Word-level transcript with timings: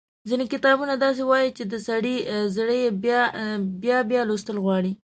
ځينې 0.29 0.45
کتابونه 0.53 0.93
داسې 1.03 1.21
وي 1.29 1.45
چې 1.57 1.63
د 1.71 1.73
سړي 1.87 2.15
زړه 2.55 2.75
يې 2.81 2.89
بيا 3.83 3.99
بيا 4.09 4.21
لوستل 4.29 4.57
غواړي۔ 4.65 4.91